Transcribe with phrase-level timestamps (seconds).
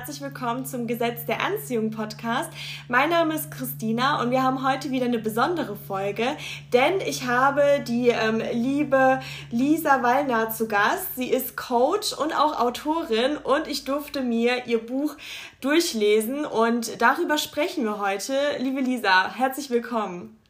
[0.00, 2.50] herzlich willkommen zum Gesetz der Anziehung Podcast.
[2.88, 6.24] Mein Name ist Christina und wir haben heute wieder eine besondere Folge,
[6.72, 9.20] denn ich habe die ähm, liebe
[9.50, 11.16] Lisa Wallner zu Gast.
[11.16, 15.16] Sie ist Coach und auch Autorin und ich durfte mir ihr Buch
[15.60, 18.32] durchlesen und darüber sprechen wir heute.
[18.56, 20.40] Liebe Lisa, herzlich willkommen.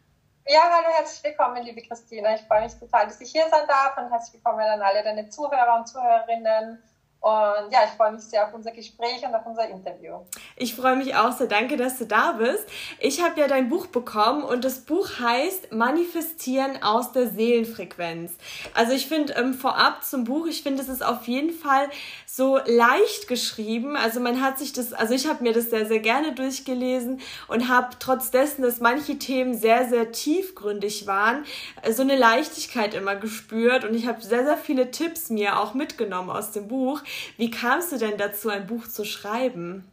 [0.46, 2.36] Ja, hallo, herzlich willkommen, liebe Christina.
[2.36, 5.28] Ich freue mich total, dass ich hier sein darf und herzlich willkommen an alle deine
[5.28, 6.80] Zuhörer und Zuhörerinnen.
[7.20, 10.20] Und ja, ich freue mich sehr auf unser Gespräch und auf unser Interview.
[10.56, 11.48] Ich freue mich auch sehr.
[11.48, 12.64] Danke, dass du da bist.
[12.98, 18.32] Ich habe ja dein Buch bekommen und das Buch heißt Manifestieren aus der Seelenfrequenz.
[18.72, 21.90] Also ich finde ähm, vorab zum Buch, ich finde, es ist auf jeden Fall
[22.24, 23.96] so leicht geschrieben.
[23.96, 27.68] Also man hat sich das, also ich habe mir das sehr, sehr gerne durchgelesen und
[27.68, 31.44] habe trotz dessen, dass manche Themen sehr, sehr tiefgründig waren,
[31.90, 36.30] so eine Leichtigkeit immer gespürt und ich habe sehr, sehr viele Tipps mir auch mitgenommen
[36.30, 37.02] aus dem Buch.
[37.36, 39.90] Wie kamst du denn dazu, ein Buch zu schreiben?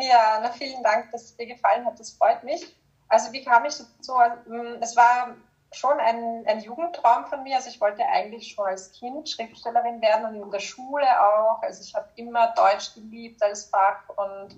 [0.00, 1.98] Ja, na, vielen Dank, dass es dir gefallen hat.
[1.98, 2.74] Das freut mich.
[3.08, 4.14] Also wie kam ich dazu?
[4.48, 5.34] Ähm, es war
[5.72, 7.56] schon ein, ein Jugendtraum von mir.
[7.56, 11.62] Also ich wollte eigentlich schon als Kind Schriftstellerin werden und in der Schule auch.
[11.62, 14.56] Also ich habe immer Deutsch geliebt als Fach und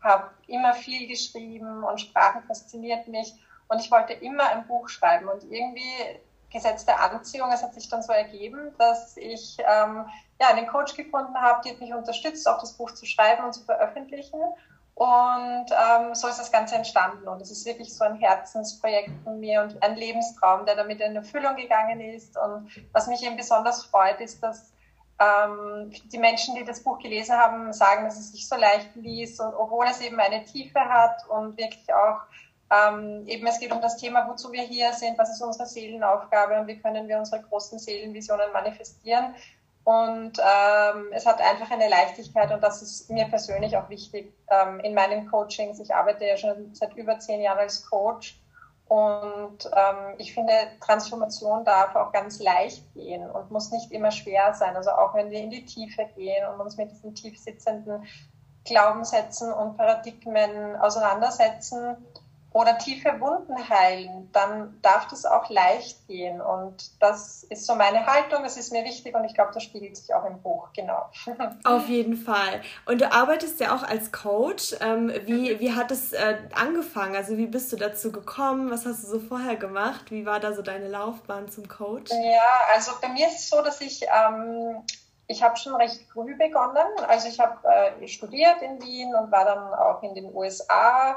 [0.00, 3.32] habe immer viel geschrieben und Sprachen fasziniert mich.
[3.68, 5.28] Und ich wollte immer ein Buch schreiben.
[5.28, 6.20] Und irgendwie
[6.50, 10.06] Gesetz der Anziehung, es hat sich dann so ergeben, dass ich ähm,
[10.40, 13.52] ja, einen Coach gefunden habe, die hat mich unterstützt, auch das Buch zu schreiben und
[13.52, 14.40] zu veröffentlichen.
[14.94, 17.26] Und ähm, so ist das Ganze entstanden.
[17.26, 21.16] Und es ist wirklich so ein Herzensprojekt von mir und ein Lebenstraum, der damit in
[21.16, 22.36] Erfüllung gegangen ist.
[22.38, 24.72] Und was mich eben besonders freut, ist, dass
[25.18, 29.40] ähm, die Menschen, die das Buch gelesen haben, sagen, dass es sich so leicht liest,
[29.40, 32.20] und obwohl es eben eine Tiefe hat und wirklich auch
[32.70, 36.58] ähm, eben es geht um das Thema, wozu wir hier sind, was ist unsere Seelenaufgabe
[36.58, 39.34] und wie können wir unsere großen Seelenvisionen manifestieren.
[39.84, 44.80] Und ähm, es hat einfach eine Leichtigkeit und das ist mir persönlich auch wichtig ähm,
[44.80, 45.78] in meinen Coachings.
[45.78, 48.40] Ich arbeite ja schon seit über zehn Jahren als Coach
[48.88, 54.54] und ähm, ich finde, Transformation darf auch ganz leicht gehen und muss nicht immer schwer
[54.54, 54.76] sein.
[54.76, 58.04] Also auch wenn wir in die Tiefe gehen und uns mit diesen tief sitzenden
[58.64, 61.96] Glaubenssätzen und Paradigmen auseinandersetzen,
[62.54, 66.40] oder tiefe Wunden heilen, dann darf das auch leicht gehen.
[66.40, 69.96] Und das ist so meine Haltung, das ist mir wichtig und ich glaube, das spiegelt
[69.96, 71.10] sich auch im Buch, genau.
[71.64, 72.62] Auf jeden Fall.
[72.86, 74.76] Und du arbeitest ja auch als Coach.
[74.80, 77.16] Ähm, wie, wie hat es äh, angefangen?
[77.16, 78.70] Also wie bist du dazu gekommen?
[78.70, 80.12] Was hast du so vorher gemacht?
[80.12, 82.12] Wie war da so deine Laufbahn zum Coach?
[82.12, 84.02] Ja, also bei mir ist es so, dass ich...
[84.02, 84.84] Ähm,
[85.26, 86.86] ich habe schon recht früh begonnen.
[87.08, 91.16] Also ich habe äh, studiert in Wien und war dann auch in den USA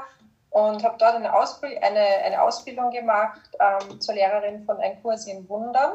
[0.50, 5.26] und habe dort eine, Ausbild eine, eine Ausbildung gemacht ähm, zur Lehrerin von Ein Kurs
[5.26, 5.92] in Wundern.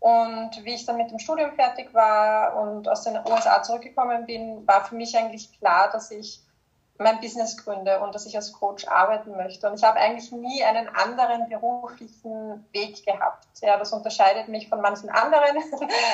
[0.00, 4.66] Und wie ich dann mit dem Studium fertig war und aus den USA zurückgekommen bin,
[4.66, 6.42] war für mich eigentlich klar, dass ich
[6.98, 9.68] mein Business gründe und dass ich als Coach arbeiten möchte.
[9.68, 13.44] Und ich habe eigentlich nie einen anderen beruflichen Weg gehabt.
[13.60, 15.56] Ja, das unterscheidet mich von manchen anderen.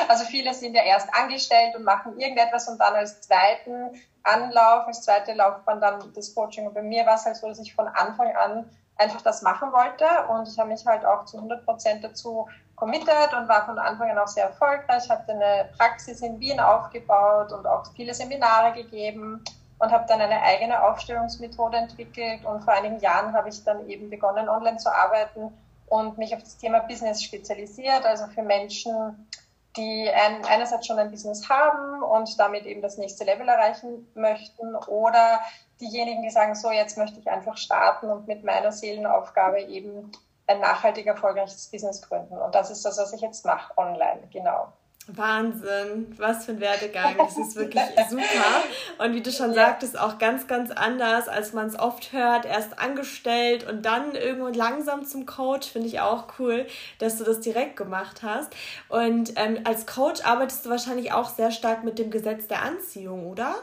[0.08, 3.90] Also viele sind ja erst angestellt und machen irgendetwas und dann als zweiten
[4.22, 6.66] Anlauf, als zweite Laufbahn dann das Coaching.
[6.66, 9.72] Und bei mir war es halt so, dass ich von Anfang an einfach das machen
[9.72, 13.78] wollte und ich habe mich halt auch zu 100 Prozent dazu committed und war von
[13.78, 18.72] Anfang an auch sehr erfolgreich, hatte eine Praxis in Wien aufgebaut und auch viele Seminare
[18.72, 19.42] gegeben
[19.82, 24.10] und habe dann eine eigene Aufstellungsmethode entwickelt und vor einigen Jahren habe ich dann eben
[24.10, 25.52] begonnen, online zu arbeiten
[25.88, 29.28] und mich auf das Thema Business spezialisiert, also für Menschen,
[29.76, 34.76] die ein, einerseits schon ein Business haben und damit eben das nächste Level erreichen möchten
[34.86, 35.40] oder
[35.80, 40.12] diejenigen, die sagen, so jetzt möchte ich einfach starten und mit meiner Seelenaufgabe eben
[40.46, 42.38] ein nachhaltig erfolgreiches Business gründen.
[42.38, 44.72] Und das ist das, was ich jetzt mache, online, genau.
[45.08, 47.16] Wahnsinn, was für ein Werdegang.
[47.18, 48.62] Das ist wirklich super.
[48.98, 52.46] Und wie du schon sagtest, auch ganz, ganz anders, als man es oft hört.
[52.46, 55.68] Erst angestellt und dann irgendwo langsam zum Coach.
[55.68, 56.66] Finde ich auch cool,
[56.98, 58.54] dass du das direkt gemacht hast.
[58.88, 63.26] Und ähm, als Coach arbeitest du wahrscheinlich auch sehr stark mit dem Gesetz der Anziehung,
[63.26, 63.56] oder?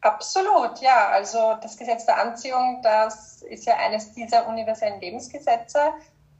[0.00, 1.08] Absolut, ja.
[1.08, 5.92] Also das Gesetz der Anziehung, das ist ja eines dieser universellen Lebensgesetze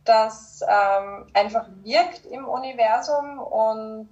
[0.04, 4.10] das ähm, einfach wirkt im Universum und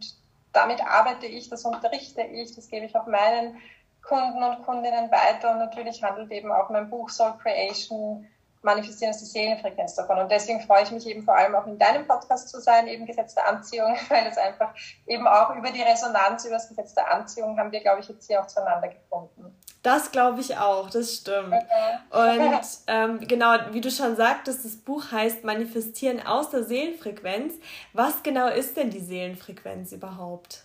[0.52, 3.58] damit arbeite ich, das unterrichte ich, das gebe ich auch meinen
[4.02, 8.26] Kunden und Kundinnen weiter und natürlich handelt eben auch mein Buch Soul Creation
[8.62, 10.18] manifestieren ist die Seelenfrequenz davon.
[10.18, 13.06] Und deswegen freue ich mich eben vor allem auch in deinem Podcast zu sein, eben
[13.06, 14.72] Gesetz der Anziehung, weil es einfach
[15.06, 18.26] eben auch über die Resonanz, über das Gesetz der Anziehung haben wir, glaube ich, jetzt
[18.26, 19.56] hier auch zueinander gefunden.
[19.82, 21.54] Das glaube ich auch, das stimmt.
[22.10, 27.54] Und ähm, genau, wie du schon sagtest, das Buch heißt Manifestieren aus der Seelenfrequenz.
[27.92, 30.64] Was genau ist denn die Seelenfrequenz überhaupt?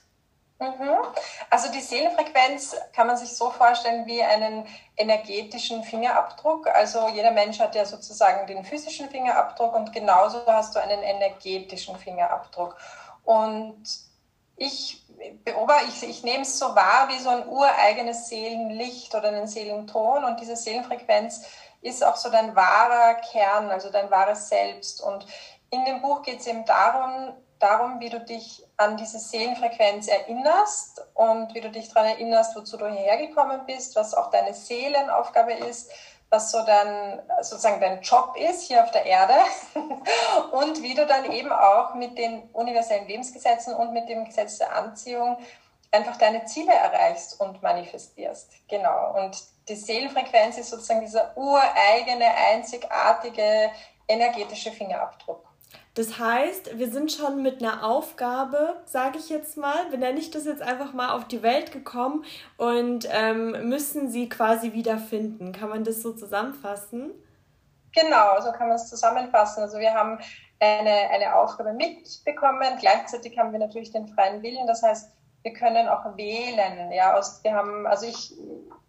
[0.60, 0.98] Mhm.
[1.50, 4.66] Also die Seelenfrequenz kann man sich so vorstellen wie einen
[4.96, 6.68] energetischen Fingerabdruck.
[6.68, 11.96] Also jeder Mensch hat ja sozusagen den physischen Fingerabdruck und genauso hast du einen energetischen
[11.98, 12.75] Fingerabdruck.
[13.24, 13.84] Und
[14.57, 15.04] ich
[15.44, 20.24] beobachte, ich, ich nehme es so wahr wie so ein ureigenes Seelenlicht oder einen Seelenton
[20.24, 21.45] und diese Seelenfrequenz
[21.81, 25.01] ist auch so dein wahrer Kern, also dein wahres Selbst.
[25.01, 25.25] Und
[25.69, 31.06] in dem Buch geht es eben darum, darum, wie du dich an diese Seelenfrequenz erinnerst
[31.13, 35.92] und wie du dich daran erinnerst, wozu du hergekommen bist, was auch deine Seelenaufgabe ist,
[36.29, 39.33] was so dein, sozusagen dein Job ist hier auf der Erde
[40.51, 44.75] und wie du dann eben auch mit den universellen Lebensgesetzen und mit dem Gesetz der
[44.75, 45.38] Anziehung
[45.91, 48.51] einfach deine Ziele erreichst und manifestierst.
[48.68, 49.15] Genau.
[49.18, 53.71] Und die Seelenfrequenz ist sozusagen dieser ureigene, einzigartige
[54.07, 55.47] energetische Fingerabdruck.
[55.98, 60.46] Das heißt, wir sind schon mit einer Aufgabe, sage ich jetzt mal, benenne ich das
[60.46, 62.24] jetzt einfach mal, auf die Welt gekommen
[62.56, 65.54] und ähm, müssen sie quasi wiederfinden.
[65.54, 67.14] Kann man das so zusammenfassen?
[67.96, 69.64] Genau, so kann man es zusammenfassen.
[69.64, 70.20] Also wir haben
[70.60, 72.78] eine, eine Aufgabe mitbekommen.
[72.80, 74.68] Gleichzeitig haben wir natürlich den freien Willen.
[74.68, 75.12] Das heißt,
[75.48, 76.92] wir können auch wählen.
[76.92, 78.34] Ja, aus, wir haben, also ich,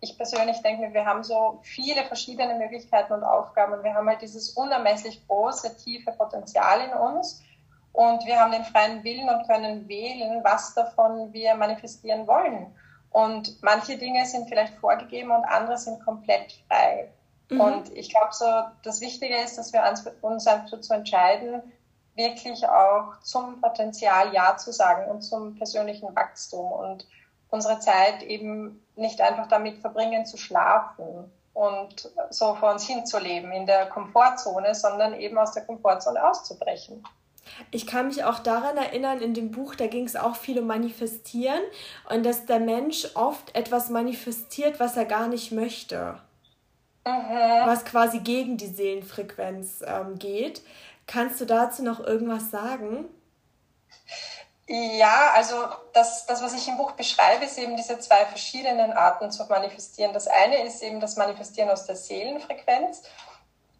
[0.00, 4.08] ich persönlich denke mir, wir haben so viele verschiedene Möglichkeiten und Aufgaben und wir haben
[4.08, 7.44] halt dieses unermesslich große, tiefe Potenzial in uns
[7.92, 12.74] und wir haben den freien Willen und können wählen, was davon wir manifestieren wollen.
[13.10, 17.08] Und manche Dinge sind vielleicht vorgegeben und andere sind komplett frei.
[17.50, 17.60] Mhm.
[17.60, 18.46] Und ich glaube so,
[18.82, 19.82] das Wichtige ist, dass wir
[20.22, 21.62] uns einfach dazu entscheiden,
[22.18, 27.06] wirklich auch zum Potenzial Ja zu sagen und zum persönlichen Wachstum und
[27.48, 33.66] unsere Zeit eben nicht einfach damit verbringen zu schlafen und so vor uns hinzuleben in
[33.66, 37.02] der Komfortzone, sondern eben aus der Komfortzone auszubrechen.
[37.70, 40.66] Ich kann mich auch daran erinnern, in dem Buch, da ging es auch viel um
[40.66, 41.62] Manifestieren
[42.10, 46.20] und dass der Mensch oft etwas manifestiert, was er gar nicht möchte.
[47.06, 47.66] Mhm.
[47.66, 50.62] Was quasi gegen die Seelenfrequenz ähm, geht.
[51.08, 53.06] Kannst du dazu noch irgendwas sagen?
[54.66, 55.56] Ja, also
[55.94, 60.12] das, das, was ich im Buch beschreibe, ist eben diese zwei verschiedenen Arten zu manifestieren.
[60.12, 63.02] Das eine ist eben das Manifestieren aus der Seelenfrequenz.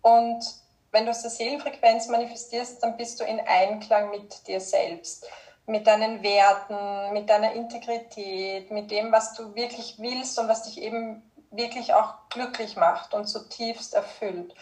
[0.00, 0.42] Und
[0.90, 5.28] wenn du aus der Seelenfrequenz manifestierst, dann bist du in Einklang mit dir selbst,
[5.66, 10.80] mit deinen Werten, mit deiner Integrität, mit dem, was du wirklich willst und was dich
[10.80, 14.54] eben wirklich auch glücklich macht und zutiefst erfüllt.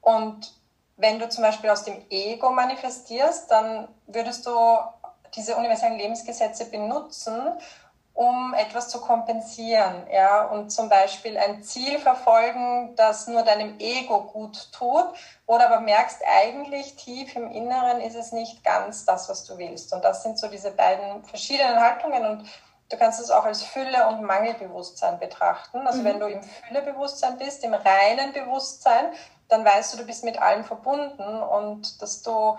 [0.00, 0.54] Und
[0.96, 4.78] wenn du zum Beispiel aus dem Ego manifestierst, dann würdest du
[5.34, 7.34] diese universellen Lebensgesetze benutzen,
[8.14, 14.22] um etwas zu kompensieren, ja, und zum Beispiel ein Ziel verfolgen, das nur deinem Ego
[14.22, 15.06] gut tut,
[15.46, 19.92] oder aber merkst eigentlich tief im Inneren ist es nicht ganz das, was du willst.
[19.92, 22.48] Und das sind so diese beiden verschiedenen Haltungen und
[22.90, 25.86] Du kannst es auch als Fülle- und Mangelbewusstsein betrachten.
[25.86, 26.04] Also mhm.
[26.04, 29.06] wenn du im Füllebewusstsein bist, im reinen Bewusstsein,
[29.48, 32.56] dann weißt du, du bist mit allem verbunden und dass du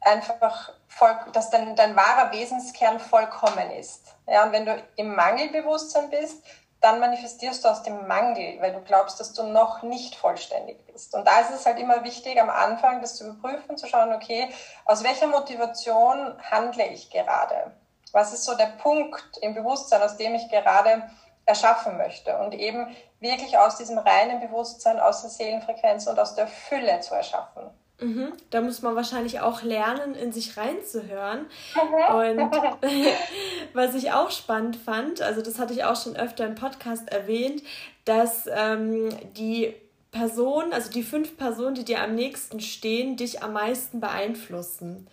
[0.00, 4.14] einfach voll, dass dein, dein wahrer Wesenskern vollkommen ist.
[4.26, 6.42] Ja, und wenn du im Mangelbewusstsein bist,
[6.80, 11.14] dann manifestierst du aus dem Mangel, weil du glaubst, dass du noch nicht vollständig bist.
[11.14, 14.52] Und da ist es halt immer wichtig, am Anfang das zu überprüfen, zu schauen, okay,
[14.84, 17.72] aus welcher Motivation handle ich gerade?
[18.10, 21.08] Was ist so der Punkt im Bewusstsein, aus dem ich gerade
[21.46, 22.36] erschaffen möchte?
[22.38, 27.14] Und eben wirklich aus diesem reinen Bewusstsein, aus der Seelenfrequenz und aus der Fülle zu
[27.14, 27.70] erschaffen.
[28.00, 28.32] Mhm.
[28.50, 31.46] Da muss man wahrscheinlich auch lernen, in sich reinzuhören.
[31.74, 32.40] Mhm.
[32.40, 32.52] Und
[33.74, 37.62] was ich auch spannend fand, also das hatte ich auch schon öfter im Podcast erwähnt,
[38.04, 39.74] dass ähm, die
[40.10, 45.08] Personen, also die fünf Personen, die dir am nächsten stehen, dich am meisten beeinflussen.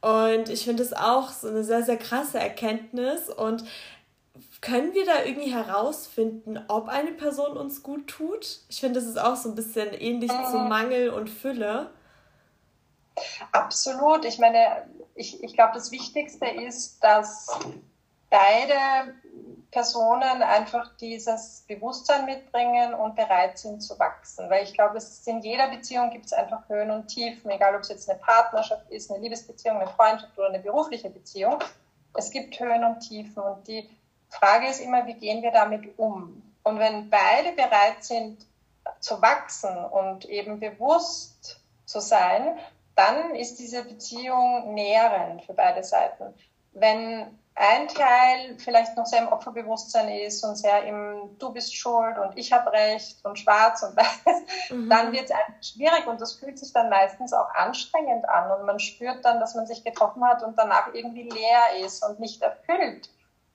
[0.00, 3.30] Und ich finde es auch so eine sehr, sehr krasse Erkenntnis.
[3.30, 3.64] Und
[4.64, 8.60] können wir da irgendwie herausfinden, ob eine Person uns gut tut?
[8.70, 10.44] Ich finde, das ist auch so ein bisschen ähnlich mhm.
[10.50, 11.90] zu Mangel und Fülle.
[13.52, 14.24] Absolut.
[14.24, 17.46] Ich meine, ich, ich glaube, das Wichtigste ist, dass
[18.30, 19.14] beide
[19.70, 24.48] Personen einfach dieses Bewusstsein mitbringen und bereit sind zu wachsen.
[24.48, 27.82] Weil ich glaube, es in jeder Beziehung gibt es einfach Höhen und Tiefen, egal ob
[27.82, 31.58] es jetzt eine Partnerschaft ist, eine Liebesbeziehung, eine Freundschaft oder eine berufliche Beziehung.
[32.14, 33.90] Es gibt Höhen und Tiefen und die
[34.34, 36.42] Frage ist immer, wie gehen wir damit um?
[36.62, 38.46] Und wenn beide bereit sind
[39.00, 42.58] zu wachsen und eben bewusst zu sein,
[42.94, 46.34] dann ist diese Beziehung nährend für beide Seiten.
[46.72, 52.18] Wenn ein Teil vielleicht noch sehr im Opferbewusstsein ist und sehr im Du bist schuld
[52.18, 54.90] und ich habe recht und schwarz und weiß, mhm.
[54.90, 58.66] dann wird es einfach schwierig und das fühlt sich dann meistens auch anstrengend an und
[58.66, 62.42] man spürt dann, dass man sich getroffen hat und danach irgendwie leer ist und nicht
[62.42, 63.08] erfüllt.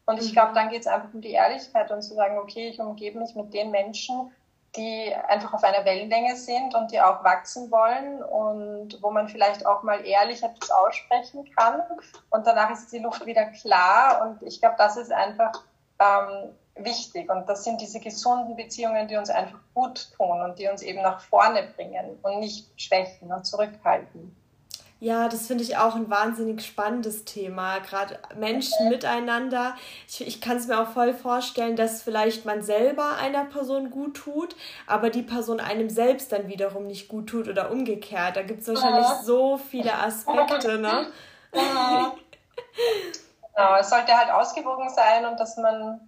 [0.09, 2.79] Und ich glaube, dann geht es einfach um die Ehrlichkeit und zu sagen, okay, ich
[2.79, 4.31] umgebe mich mit den Menschen,
[4.75, 9.67] die einfach auf einer Wellenlänge sind und die auch wachsen wollen und wo man vielleicht
[9.67, 11.83] auch mal ehrlich etwas aussprechen kann.
[12.31, 14.23] Und danach ist die Luft wieder klar.
[14.23, 15.51] Und ich glaube, das ist einfach
[15.99, 17.29] ähm, wichtig.
[17.29, 21.03] Und das sind diese gesunden Beziehungen, die uns einfach gut tun und die uns eben
[21.03, 24.35] nach vorne bringen und nicht schwächen und zurückhalten.
[25.01, 27.79] Ja, das finde ich auch ein wahnsinnig spannendes Thema.
[27.79, 29.75] Gerade Menschen miteinander.
[30.07, 34.17] Ich, ich kann es mir auch voll vorstellen, dass vielleicht man selber einer Person gut
[34.17, 38.35] tut, aber die Person einem selbst dann wiederum nicht gut tut oder umgekehrt.
[38.35, 39.21] Da gibt es wahrscheinlich ja.
[39.23, 41.07] so viele Aspekte, ne?
[41.53, 42.13] Ja.
[43.55, 46.01] genau, es sollte halt ausgewogen sein und dass man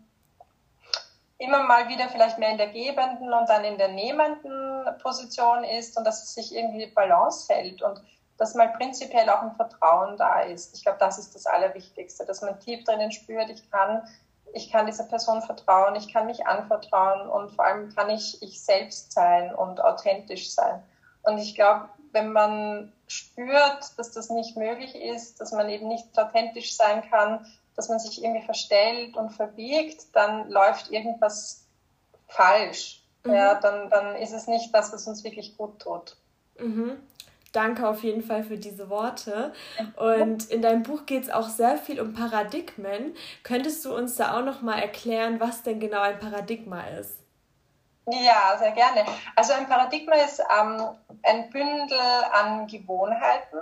[1.38, 5.98] immer mal wieder vielleicht mehr in der gebenden und dann in der nehmenden Position ist
[5.98, 7.82] und dass es sich irgendwie Balance hält.
[7.82, 8.02] Und
[8.38, 10.76] dass mal prinzipiell auch ein Vertrauen da ist.
[10.76, 14.08] Ich glaube, das ist das Allerwichtigste, dass man tief drinnen spürt, ich kann,
[14.54, 18.64] ich kann dieser Person vertrauen, ich kann mich anvertrauen und vor allem kann ich ich
[18.64, 20.82] selbst sein und authentisch sein.
[21.24, 26.18] Und ich glaube, wenn man spürt, dass das nicht möglich ist, dass man eben nicht
[26.18, 27.46] authentisch sein kann,
[27.76, 31.68] dass man sich irgendwie verstellt und verbiegt, dann läuft irgendwas
[32.28, 33.04] falsch.
[33.24, 33.34] Mhm.
[33.34, 36.18] Ja, dann, dann ist es nicht das, was uns wirklich gut tut.
[36.60, 37.02] Mhm.
[37.52, 39.52] Danke auf jeden Fall für diese Worte.
[39.98, 43.16] Und in deinem Buch geht es auch sehr viel um Paradigmen.
[43.44, 47.18] Könntest du uns da auch noch mal erklären, was denn genau ein Paradigma ist?
[48.08, 49.06] Ja, sehr gerne.
[49.36, 50.82] Also ein Paradigma ist ähm,
[51.24, 52.00] ein Bündel
[52.32, 53.60] an Gewohnheiten.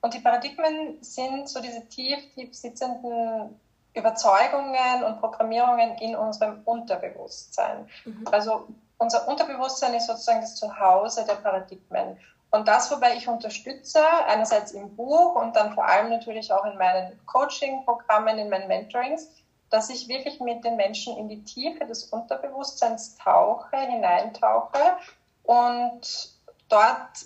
[0.00, 3.60] Und die Paradigmen sind so diese tief, tief sitzenden
[3.94, 7.88] Überzeugungen und Programmierungen in unserem Unterbewusstsein.
[8.04, 8.24] Mhm.
[8.30, 8.68] Also
[8.98, 12.18] unser Unterbewusstsein ist sozusagen das Zuhause der Paradigmen.
[12.50, 16.76] Und das, wobei ich unterstütze, einerseits im Buch und dann vor allem natürlich auch in
[16.76, 19.30] meinen Coaching-Programmen, in meinen Mentorings,
[19.70, 24.96] dass ich wirklich mit den Menschen in die Tiefe des Unterbewusstseins tauche, hineintauche
[25.44, 26.32] und
[26.68, 27.24] dort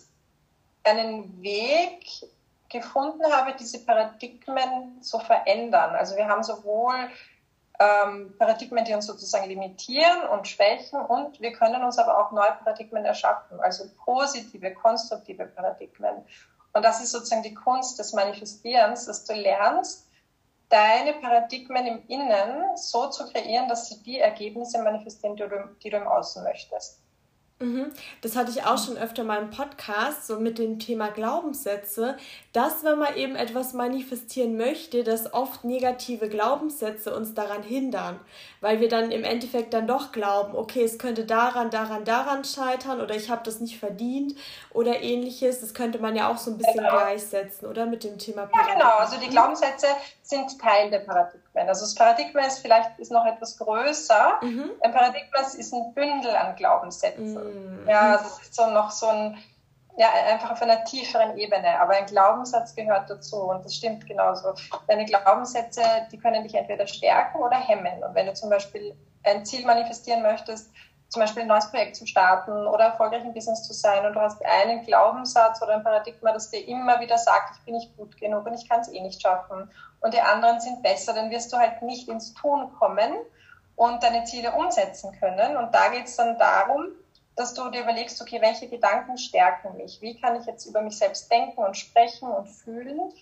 [0.84, 2.06] einen Weg
[2.68, 5.94] gefunden habe, diese Paradigmen zu verändern.
[5.94, 7.08] Also wir haben sowohl
[7.80, 12.52] ähm, Paradigmen, die uns sozusagen limitieren und schwächen und wir können uns aber auch neue
[12.52, 16.24] Paradigmen erschaffen, also positive, konstruktive Paradigmen.
[16.72, 20.08] Und das ist sozusagen die Kunst des Manifestierens, dass du lernst,
[20.68, 25.90] deine Paradigmen im Innen so zu kreieren, dass sie die Ergebnisse manifestieren, die du, die
[25.90, 27.03] du im Außen möchtest.
[27.64, 27.90] Mhm.
[28.20, 32.16] Das hatte ich auch schon öfter mal im Podcast, so mit dem Thema Glaubenssätze,
[32.52, 38.20] dass wenn man eben etwas manifestieren möchte, dass oft negative Glaubenssätze uns daran hindern,
[38.60, 43.00] weil wir dann im Endeffekt dann doch glauben, okay, es könnte daran, daran, daran scheitern
[43.00, 44.34] oder ich habe das nicht verdient
[44.70, 45.60] oder ähnliches.
[45.60, 46.90] Das könnte man ja auch so ein bisschen genau.
[46.90, 48.48] gleichsetzen, oder mit dem Thema.
[48.54, 48.96] Ja, genau.
[48.98, 49.86] Also die Glaubenssätze
[50.24, 51.68] sind Teil der Paradigmen.
[51.68, 54.38] Also das Paradigma ist vielleicht ist noch etwas größer.
[54.40, 54.70] Mhm.
[54.80, 57.82] Ein Paradigma ist ein Bündel an Glaubenssätzen.
[57.82, 57.88] Mhm.
[57.88, 59.36] Ja, das ist so noch so ein,
[59.98, 61.78] ja, einfach auf einer tieferen Ebene.
[61.78, 64.54] Aber ein Glaubenssatz gehört dazu und das stimmt genauso.
[64.88, 68.02] Deine Glaubenssätze, die können dich entweder stärken oder hemmen.
[68.02, 70.70] Und wenn du zum Beispiel ein Ziel manifestieren möchtest,
[71.14, 74.20] zum Beispiel ein neues Projekt zu starten oder erfolgreich im Business zu sein und du
[74.20, 78.16] hast einen Glaubenssatz oder ein Paradigma, das dir immer wieder sagt, ich bin nicht gut
[78.16, 79.70] genug und ich kann es eh nicht schaffen
[80.04, 83.14] und die anderen sind besser, dann wirst du halt nicht ins Tun kommen
[83.74, 85.56] und deine Ziele umsetzen können.
[85.56, 86.88] Und da geht es dann darum,
[87.36, 90.02] dass du dir überlegst, okay, welche Gedanken stärken mich?
[90.02, 93.14] Wie kann ich jetzt über mich selbst denken und sprechen und fühlen,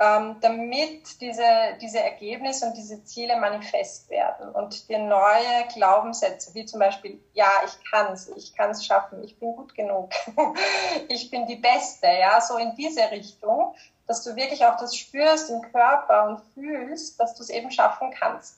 [0.00, 1.44] ähm, damit diese,
[1.80, 7.50] diese Ergebnisse und diese Ziele manifest werden und dir neue Glaubenssätze, wie zum Beispiel, ja,
[7.64, 10.10] ich kann es, ich kann es schaffen, ich bin gut genug,
[11.08, 13.76] ich bin die Beste, ja, so in diese Richtung,
[14.08, 18.10] dass du wirklich auch das spürst im Körper und fühlst, dass du es eben schaffen
[18.18, 18.56] kannst.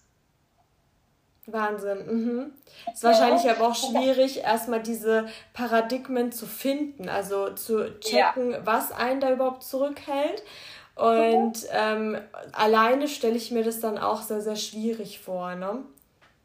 [1.46, 2.06] Wahnsinn.
[2.06, 2.52] Mhm.
[2.92, 8.58] Ist wahrscheinlich aber auch schwierig, erstmal diese Paradigmen zu finden, also zu checken, ja.
[8.64, 10.42] was einen da überhaupt zurückhält.
[10.94, 12.18] Und ähm,
[12.52, 15.54] alleine stelle ich mir das dann auch sehr, sehr schwierig vor.
[15.54, 15.82] Ne?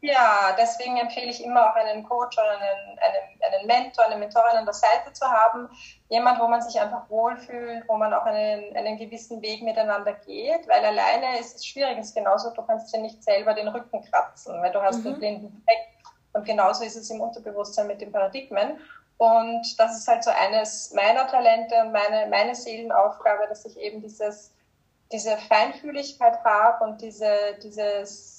[0.06, 4.56] Ja, deswegen empfehle ich immer auch einen Coach oder einen, einen, einen Mentor, eine Mentorin
[4.56, 5.68] an der Seite zu haben.
[6.08, 10.68] Jemand, wo man sich einfach wohlfühlt, wo man auch einen, einen gewissen Weg miteinander geht,
[10.68, 11.98] weil alleine ist es schwierig.
[11.98, 15.06] Es ist genauso, du kannst dir nicht selber den Rücken kratzen, weil du hast mhm.
[15.08, 15.88] einen blinden Fleck.
[16.34, 18.78] Und genauso ist es im Unterbewusstsein mit den Paradigmen.
[19.18, 24.00] Und das ist halt so eines meiner Talente und meine, meine Seelenaufgabe, dass ich eben
[24.02, 24.54] dieses,
[25.10, 27.28] diese Feinfühligkeit habe und diese,
[27.60, 28.35] dieses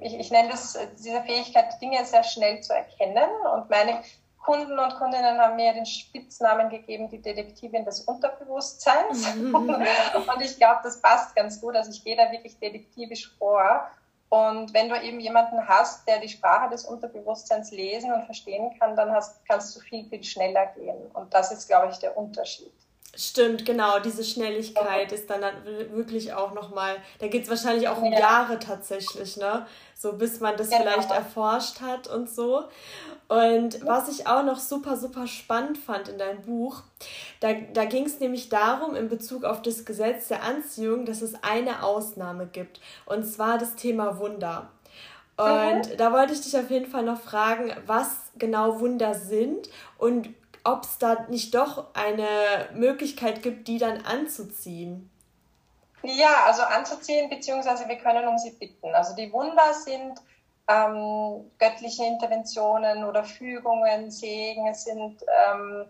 [0.00, 3.30] ich, ich nenne das diese Fähigkeit, Dinge sehr schnell zu erkennen.
[3.54, 4.02] Und meine
[4.38, 9.34] Kunden und Kundinnen haben mir den Spitznamen gegeben, die Detektivin des Unterbewusstseins.
[9.34, 9.54] Mhm.
[9.54, 11.76] und ich glaube, das passt ganz gut.
[11.76, 13.90] Also ich gehe da wirklich detektivisch vor
[14.30, 18.96] Und wenn du eben jemanden hast, der die Sprache des Unterbewusstseins lesen und verstehen kann,
[18.96, 20.96] dann hast, kannst du viel, viel schneller gehen.
[21.12, 22.72] Und das ist, glaube ich, der Unterschied.
[23.16, 25.42] Stimmt, genau, diese Schnelligkeit ist dann
[25.90, 28.20] wirklich auch nochmal, da geht es wahrscheinlich auch um ja.
[28.20, 29.66] Jahre tatsächlich, ne?
[29.96, 30.82] So bis man das genau.
[30.82, 32.64] vielleicht erforscht hat und so.
[33.26, 36.82] Und was ich auch noch super, super spannend fand in deinem Buch,
[37.40, 41.34] da, da ging es nämlich darum, in Bezug auf das Gesetz der Anziehung, dass es
[41.42, 42.80] eine Ausnahme gibt.
[43.06, 44.70] Und zwar das Thema Wunder.
[45.36, 45.96] Und mhm.
[45.96, 50.28] da wollte ich dich auf jeden Fall noch fragen, was genau Wunder sind und
[50.64, 55.10] ob es da nicht doch eine Möglichkeit gibt, die dann anzuziehen.
[56.02, 58.94] Ja, also anzuziehen, beziehungsweise wir können um sie bitten.
[58.94, 60.18] Also die Wunder sind
[60.68, 64.66] ähm, göttliche Interventionen oder Fügungen, Segen.
[64.68, 65.84] Es sind ähm,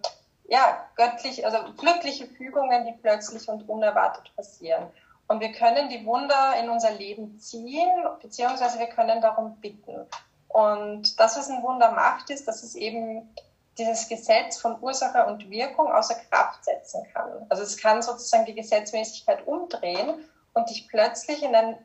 [0.49, 4.87] ja göttlich, also glückliche Fügungen, die plötzlich und unerwartet passieren.
[5.29, 7.89] Und wir können die Wunder in unser Leben ziehen,
[8.21, 10.07] beziehungsweise wir können darum bitten.
[10.49, 13.33] Und das, was ein Wunder macht, ist, dass es eben
[13.81, 17.47] dieses Gesetz von Ursache und Wirkung außer Kraft setzen kann.
[17.49, 21.79] Also es kann sozusagen die Gesetzmäßigkeit umdrehen und dich plötzlich in ein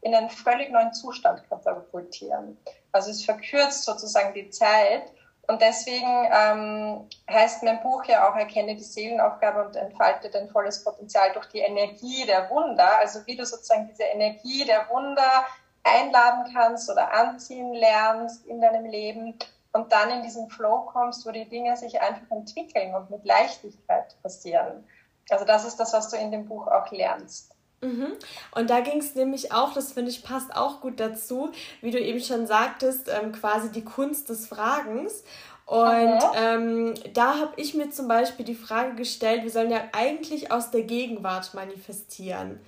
[0.00, 2.56] in einen völlig neuen Zustand katapultieren.
[2.92, 5.02] Also es verkürzt sozusagen die Zeit.
[5.48, 10.84] Und deswegen ähm, heißt mein Buch ja auch, erkenne die Seelenaufgabe und entfalte dein volles
[10.84, 12.98] Potenzial durch die Energie der Wunder.
[12.98, 15.46] Also wie du sozusagen diese Energie der Wunder
[15.82, 19.38] einladen kannst oder anziehen lernst in deinem Leben
[19.78, 24.16] und dann in diesen Flow kommst, wo die Dinge sich einfach entwickeln und mit Leichtigkeit
[24.22, 24.84] passieren.
[25.30, 27.54] Also das ist das, was du in dem Buch auch lernst.
[27.80, 28.16] Mhm.
[28.52, 32.00] Und da ging es nämlich auch, das finde ich passt auch gut dazu, wie du
[32.00, 35.22] eben schon sagtest, ähm, quasi die Kunst des Fragens.
[35.64, 40.50] Und ähm, da habe ich mir zum Beispiel die Frage gestellt, wir sollen ja eigentlich
[40.50, 42.60] aus der Gegenwart manifestieren.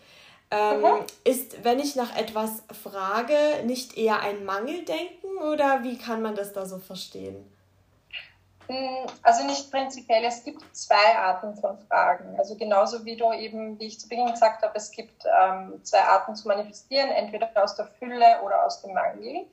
[0.50, 1.06] Ähm, mhm.
[1.24, 6.52] Ist, wenn ich nach etwas frage, nicht eher ein Mangeldenken oder wie kann man das
[6.52, 7.50] da so verstehen?
[8.70, 12.36] Hm, also nicht prinzipiell, es gibt zwei Arten von Fragen.
[12.38, 16.02] Also genauso wie du eben, wie ich zu Beginn gesagt habe, es gibt ähm, zwei
[16.02, 19.46] Arten zu manifestieren, entweder aus der Fülle oder aus dem Mangel.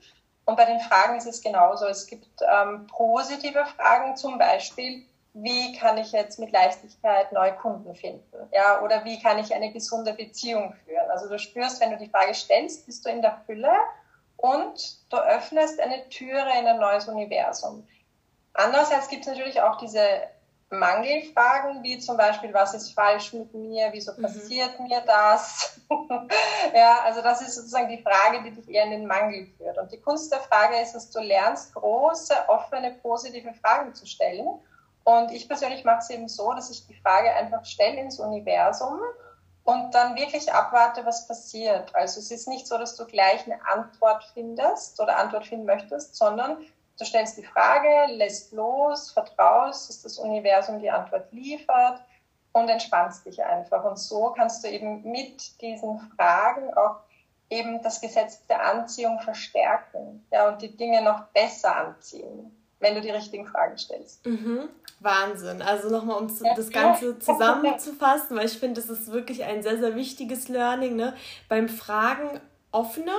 [0.44, 1.86] Und bei den Fragen ist es genauso.
[1.86, 5.04] Es gibt ähm, positive Fragen, zum Beispiel,
[5.42, 8.48] wie kann ich jetzt mit Leichtigkeit neue Kunden finden?
[8.52, 11.10] Ja, oder wie kann ich eine gesunde Beziehung führen?
[11.10, 13.72] Also du spürst, wenn du die Frage stellst, bist du in der Fülle
[14.36, 17.86] und du öffnest eine Türe in ein neues Universum.
[18.54, 20.00] Andererseits gibt es natürlich auch diese
[20.70, 24.22] Mangelfragen, wie zum Beispiel, was ist falsch mit mir, wieso mhm.
[24.22, 25.80] passiert mir das?
[26.74, 29.78] ja, also das ist sozusagen die Frage, die dich eher in den Mangel führt.
[29.78, 34.60] Und die Kunst der Frage ist, dass du lernst, große, offene, positive Fragen zu stellen.
[35.08, 39.00] Und ich persönlich mache es eben so, dass ich die Frage einfach stelle ins Universum
[39.64, 41.94] und dann wirklich abwarte, was passiert.
[41.94, 46.14] Also es ist nicht so, dass du gleich eine Antwort findest oder Antwort finden möchtest,
[46.14, 46.58] sondern
[46.98, 52.02] Du stellst die Frage, lässt los, vertraust, dass das Universum die Antwort liefert
[52.52, 53.84] und entspannst dich einfach.
[53.84, 56.96] Und so kannst du eben mit diesen Fragen auch
[57.50, 63.00] eben das Gesetz der Anziehung verstärken ja, und die Dinge noch besser anziehen, wenn du
[63.00, 64.24] die richtigen Fragen stellst.
[64.26, 64.68] Mhm.
[65.00, 65.62] Wahnsinn.
[65.62, 69.94] Also nochmal, um das Ganze zusammenzufassen, weil ich finde, das ist wirklich ein sehr, sehr
[69.94, 70.96] wichtiges Learning.
[70.96, 71.14] Ne?
[71.48, 72.40] Beim Fragen
[72.72, 73.18] offener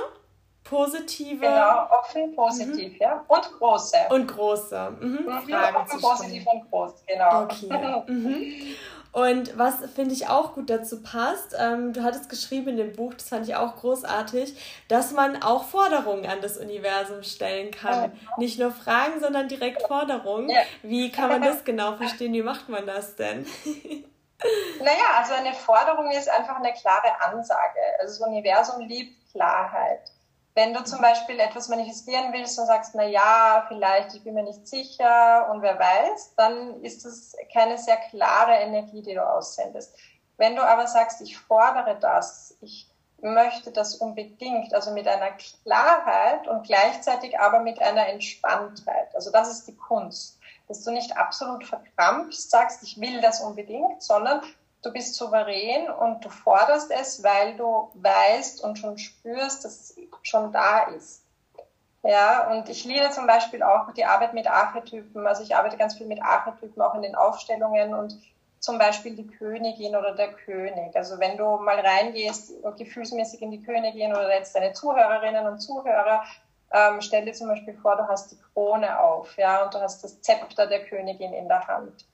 [0.64, 1.40] positive.
[1.40, 2.98] Genau, offen, positiv, mhm.
[3.00, 3.24] ja.
[3.26, 3.96] Und große.
[4.10, 4.96] Und große.
[5.00, 5.06] Mhm.
[5.06, 5.48] Mhm.
[5.48, 7.42] Fragen offen, positiv und groß, genau.
[7.44, 8.76] Okay.
[9.12, 13.14] Und was finde ich auch gut dazu passt, ähm, du hattest geschrieben in dem Buch,
[13.14, 14.56] das fand ich auch großartig,
[14.88, 18.12] dass man auch Forderungen an das Universum stellen kann.
[18.36, 20.50] Nicht nur Fragen, sondern direkt Forderungen.
[20.82, 22.32] Wie kann man das genau verstehen?
[22.32, 23.46] Wie macht man das denn?
[24.78, 27.80] naja, also eine Forderung ist einfach eine klare Ansage.
[27.98, 30.12] Also das Universum liebt Klarheit.
[30.60, 34.42] Wenn du zum Beispiel etwas manifestieren willst und sagst, na ja, vielleicht, ich bin mir
[34.42, 39.96] nicht sicher und wer weiß, dann ist das keine sehr klare Energie, die du aussendest.
[40.36, 42.90] Wenn du aber sagst, ich fordere das, ich
[43.22, 49.14] möchte das unbedingt, also mit einer Klarheit und gleichzeitig aber mit einer Entspanntheit.
[49.14, 54.02] Also das ist die Kunst, dass du nicht absolut verkrampfst, sagst, ich will das unbedingt,
[54.02, 54.42] sondern
[54.82, 59.96] du bist souverän und du forderst es, weil du weißt und schon spürst, dass es
[60.22, 61.22] schon da ist.
[62.02, 65.26] Ja, und ich liebe zum Beispiel auch die Arbeit mit Archetypen.
[65.26, 68.18] Also ich arbeite ganz viel mit Archetypen auch in den Aufstellungen und
[68.58, 70.94] zum Beispiel die Königin oder der König.
[70.96, 76.22] Also wenn du mal reingehst, gefühlsmäßig in die Königin oder jetzt deine Zuhörerinnen und Zuhörer,
[76.72, 80.04] ähm, stell dir zum Beispiel vor, du hast die Krone auf, ja, und du hast
[80.04, 82.06] das Zepter der Königin in der Hand.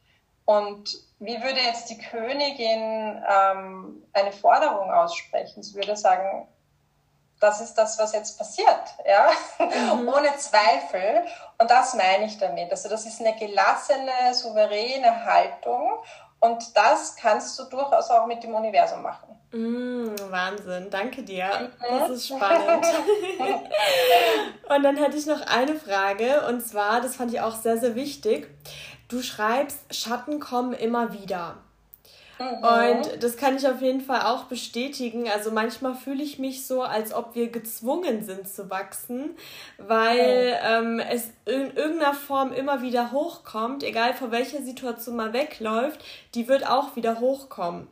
[0.47, 5.63] Und wie würde jetzt die Königin ähm, eine Forderung aussprechen?
[5.63, 6.49] Sie würde sagen,
[7.41, 9.29] das ist das, was jetzt passiert, ja,
[9.59, 10.09] mhm.
[10.17, 11.23] ohne Zweifel.
[11.59, 12.71] Und das meine ich damit.
[12.71, 15.99] Also das ist eine gelassene, souveräne Haltung
[16.41, 19.37] und das kannst du durchaus auch mit dem Universum machen.
[19.53, 21.71] Mm, Wahnsinn, danke dir.
[21.79, 21.99] Mhm.
[21.99, 22.87] Das ist spannend.
[24.69, 27.95] und dann hätte ich noch eine Frage und zwar, das fand ich auch sehr, sehr
[27.95, 28.49] wichtig.
[29.09, 31.57] Du schreibst, Schatten kommen immer wieder.
[32.39, 35.27] Und das kann ich auf jeden Fall auch bestätigen.
[35.29, 39.31] Also manchmal fühle ich mich so, als ob wir gezwungen sind zu wachsen,
[39.79, 46.05] weil ähm, es in irgendeiner Form immer wieder hochkommt, egal vor welcher Situation man wegläuft,
[46.35, 47.89] die wird auch wieder hochkommen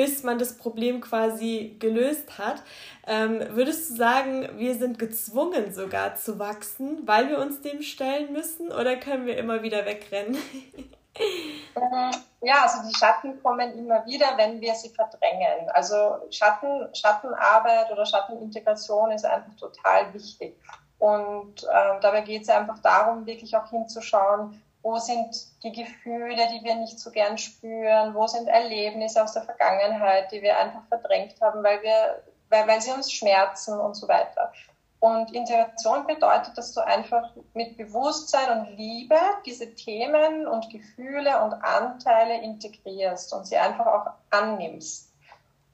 [0.00, 2.62] bis man das Problem quasi gelöst hat.
[3.06, 8.32] Ähm, würdest du sagen, wir sind gezwungen sogar zu wachsen, weil wir uns dem stellen
[8.32, 10.38] müssen oder können wir immer wieder wegrennen?
[10.62, 10.90] Mhm.
[12.42, 15.68] Ja, also die Schatten kommen immer wieder, wenn wir sie verdrängen.
[15.74, 20.56] Also Schatten, Schattenarbeit oder Schattenintegration ist einfach total wichtig.
[20.98, 26.64] Und äh, dabei geht es einfach darum, wirklich auch hinzuschauen, wo sind die Gefühle, die
[26.64, 31.40] wir nicht so gern spüren, wo sind Erlebnisse aus der Vergangenheit, die wir einfach verdrängt
[31.40, 34.52] haben, weil wir, weil, weil sie uns schmerzen und so weiter.
[35.00, 39.16] Und Integration bedeutet, dass du einfach mit Bewusstsein und Liebe
[39.46, 45.10] diese Themen und Gefühle und Anteile integrierst und sie einfach auch annimmst.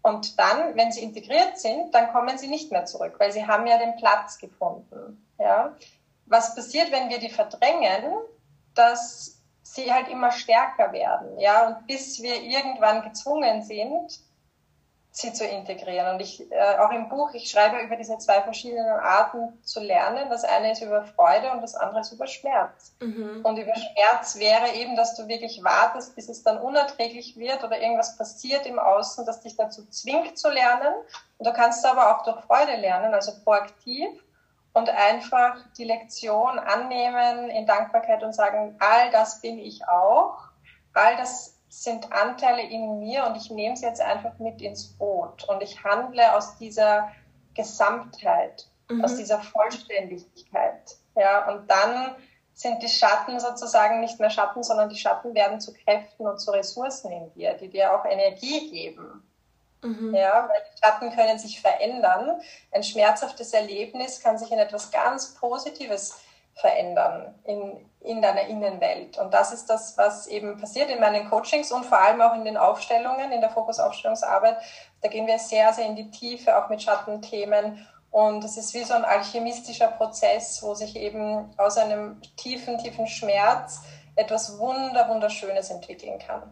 [0.02, 3.66] Und dann, wenn sie integriert sind, dann kommen sie nicht mehr zurück, weil sie haben
[3.66, 5.26] ja den Platz gefunden.
[5.40, 5.74] Ja?
[6.26, 8.04] Was passiert, wenn wir die verdrängen?
[8.76, 11.38] Dass sie halt immer stärker werden.
[11.38, 11.66] Ja?
[11.66, 14.20] Und bis wir irgendwann gezwungen sind,
[15.16, 16.14] sie zu integrieren.
[16.14, 20.28] Und ich, äh, auch im Buch, ich schreibe über diese zwei verschiedenen Arten zu lernen.
[20.28, 22.94] Das eine ist über Freude und das andere ist über Schmerz.
[23.00, 23.40] Mhm.
[23.42, 27.80] Und über Schmerz wäre eben, dass du wirklich wartest, bis es dann unerträglich wird oder
[27.80, 30.92] irgendwas passiert im Außen, das dich dazu zwingt zu lernen.
[31.38, 34.22] Und du kannst aber auch durch Freude lernen, also proaktiv
[34.76, 40.36] und einfach die Lektion annehmen in Dankbarkeit und sagen, all das bin ich auch.
[40.92, 45.48] All das sind Anteile in mir und ich nehme sie jetzt einfach mit ins Boot
[45.48, 47.10] und ich handle aus dieser
[47.54, 49.02] Gesamtheit, mhm.
[49.02, 50.96] aus dieser Vollständigkeit.
[51.14, 52.14] Ja, und dann
[52.52, 56.50] sind die Schatten sozusagen nicht mehr Schatten, sondern die Schatten werden zu Kräften und zu
[56.50, 59.25] Ressourcen in dir, die dir auch Energie geben.
[59.86, 60.14] Mhm.
[60.14, 62.40] Ja, weil die Schatten können sich verändern.
[62.72, 66.18] Ein schmerzhaftes Erlebnis kann sich in etwas ganz Positives
[66.54, 69.18] verändern in, in deiner Innenwelt.
[69.18, 72.44] Und das ist das, was eben passiert in meinen Coachings und vor allem auch in
[72.44, 74.56] den Aufstellungen, in der Fokusaufstellungsarbeit.
[75.02, 77.86] Da gehen wir sehr, sehr in die Tiefe, auch mit Schattenthemen.
[78.10, 83.06] Und es ist wie so ein alchemistischer Prozess, wo sich eben aus einem tiefen, tiefen
[83.06, 83.82] Schmerz
[84.14, 86.42] etwas Wunder, Wunderschönes entwickeln kann.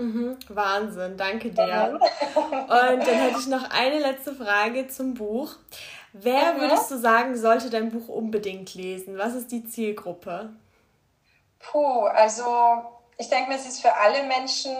[0.00, 2.00] Mhm, Wahnsinn, danke dir.
[2.34, 5.56] Und dann hätte ich noch eine letzte Frage zum Buch.
[6.12, 6.60] Wer mhm.
[6.62, 9.18] würdest du sagen, sollte dein Buch unbedingt lesen?
[9.18, 10.50] Was ist die Zielgruppe?
[11.58, 12.44] Puh, also
[13.18, 14.74] ich denke mir, es ist für alle Menschen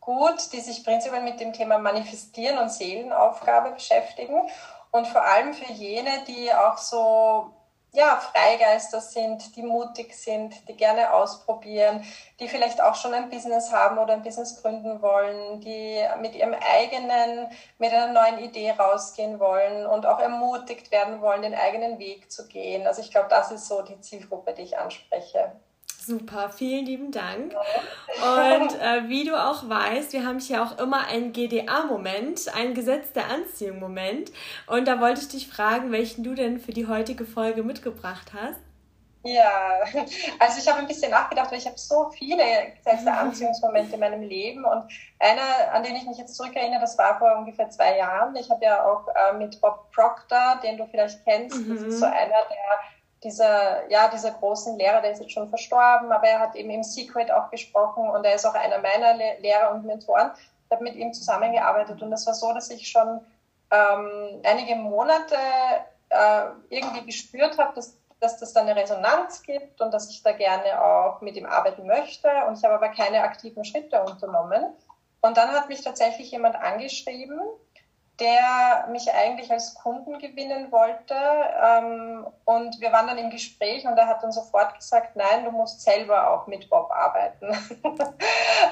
[0.00, 4.42] gut, die sich prinzipiell mit dem Thema Manifestieren und Seelenaufgabe beschäftigen
[4.90, 7.53] und vor allem für jene, die auch so
[7.94, 12.04] ja, Freigeister sind, die mutig sind, die gerne ausprobieren,
[12.40, 16.54] die vielleicht auch schon ein Business haben oder ein Business gründen wollen, die mit ihrem
[16.54, 22.32] eigenen, mit einer neuen Idee rausgehen wollen und auch ermutigt werden wollen, den eigenen Weg
[22.32, 22.86] zu gehen.
[22.86, 25.52] Also ich glaube, das ist so die Zielgruppe, die ich anspreche.
[26.06, 27.54] Super, vielen lieben Dank.
[27.54, 33.12] Und äh, wie du auch weißt, wir haben hier auch immer einen GDA-Moment, ein Gesetz
[33.12, 34.30] der Anziehung-Moment.
[34.66, 38.60] Und da wollte ich dich fragen, welchen du denn für die heutige Folge mitgebracht hast.
[39.22, 39.80] Ja,
[40.38, 42.44] also ich habe ein bisschen nachgedacht, weil ich habe so viele
[42.76, 44.84] Gesetze der Anziehungsmomente in meinem Leben und
[45.18, 48.36] einer, an den ich mich jetzt zurückerinnere, das war vor ungefähr zwei Jahren.
[48.36, 51.74] Ich habe ja auch äh, mit Bob Proctor, den du vielleicht kennst, mhm.
[51.74, 52.14] das ist so einer
[52.50, 52.78] der
[53.24, 56.84] dieser, ja, dieser großen Lehrer, der ist jetzt schon verstorben, aber er hat eben im
[56.84, 60.30] Secret auch gesprochen und er ist auch einer meiner Lehrer und Mentoren.
[60.66, 63.20] Ich habe mit ihm zusammengearbeitet und es war so, dass ich schon
[63.70, 65.36] ähm, einige Monate
[66.10, 70.32] äh, irgendwie gespürt habe, dass, dass das da eine Resonanz gibt und dass ich da
[70.32, 74.74] gerne auch mit ihm arbeiten möchte und ich habe aber keine aktiven Schritte unternommen.
[75.22, 77.40] Und dann hat mich tatsächlich jemand angeschrieben,
[78.20, 81.14] der mich eigentlich als Kunden gewinnen wollte.
[81.14, 85.50] Ähm, und wir waren dann im Gespräch und er hat dann sofort gesagt, nein, du
[85.50, 87.46] musst selber auch mit Bob arbeiten.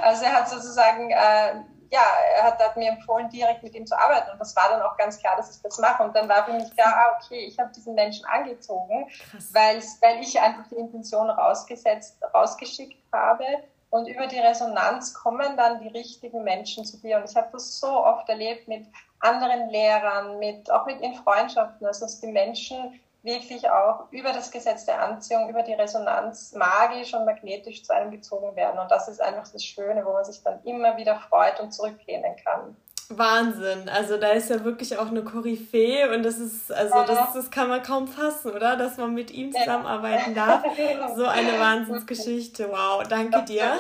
[0.03, 1.55] also er hat sozusagen, äh,
[1.91, 2.05] ja,
[2.37, 4.31] er hat, hat, mir empfohlen, direkt mit ihm zu arbeiten.
[4.31, 6.05] Und das war dann auch ganz klar, dass ich das mache.
[6.05, 9.11] Und dann war für mich klar, ah, okay, ich habe diesen Menschen angezogen,
[9.53, 13.45] weil, weil ich einfach die Intention rausgesetzt, rausgeschickt habe
[13.93, 17.19] Und über die Resonanz kommen dann die richtigen Menschen zu dir.
[17.19, 18.87] Und ich habe das so oft erlebt mit
[19.21, 24.51] anderen Lehrern, mit, auch mit in Freundschaften, also dass die Menschen wirklich auch über das
[24.51, 28.79] Gesetz der Anziehung, über die Resonanz magisch und magnetisch zu einem gezogen werden.
[28.79, 32.35] Und das ist einfach das Schöne, wo man sich dann immer wieder freut und zurücklehnen
[32.43, 32.75] kann.
[33.19, 33.89] Wahnsinn.
[33.89, 37.69] Also da ist ja wirklich auch eine Koryphäe und das ist, also das, das kann
[37.69, 38.77] man kaum fassen, oder?
[38.77, 40.65] Dass man mit ihm zusammenarbeiten darf.
[41.17, 42.69] So eine Wahnsinnsgeschichte.
[42.71, 43.75] Wow, danke dir.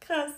[0.00, 0.30] Krass.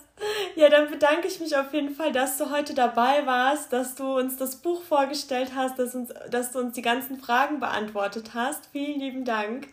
[0.55, 4.17] Ja, dann bedanke ich mich auf jeden Fall, dass du heute dabei warst, dass du
[4.17, 8.67] uns das Buch vorgestellt hast, dass, uns, dass du uns die ganzen Fragen beantwortet hast.
[8.67, 9.67] Vielen lieben Dank.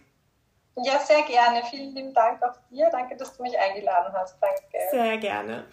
[0.77, 1.63] Ja, sehr gerne.
[1.71, 2.89] Vielen lieben Dank auch dir.
[2.91, 4.37] Danke, dass du mich eingeladen hast.
[4.41, 4.79] Danke.
[4.91, 5.65] Sehr gerne.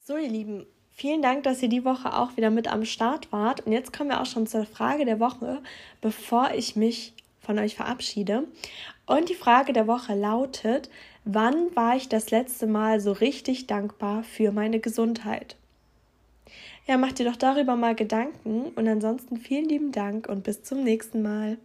[0.00, 3.66] So, ihr Lieben, vielen Dank, dass ihr die Woche auch wieder mit am Start wart.
[3.66, 5.62] Und jetzt kommen wir auch schon zur Frage der Woche,
[6.00, 8.44] bevor ich mich von euch verabschiede.
[9.06, 10.90] Und die Frage der Woche lautet,
[11.24, 15.56] wann war ich das letzte Mal so richtig dankbar für meine Gesundheit?
[16.86, 20.82] Ja, macht dir doch darüber mal Gedanken und ansonsten vielen lieben Dank und bis zum
[20.82, 21.58] nächsten Mal.